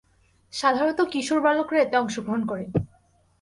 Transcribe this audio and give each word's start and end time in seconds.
সাধারণত 0.53 0.99
কিশোর-বালকরা 1.13 1.79
এতে 1.81 1.95
অংশগ্রহণ 1.97 2.41
করে। 2.45 2.65